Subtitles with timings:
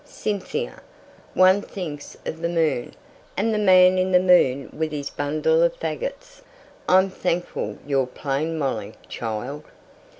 [0.03, 0.81] Cynthia!
[1.35, 2.95] One thinks of the moon,
[3.37, 6.41] and the man in the moon with his bundle of faggots.
[6.89, 9.65] I'm thankful you're plain Molly, child."